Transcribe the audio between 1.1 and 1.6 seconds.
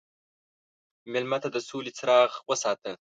مېلمه ته د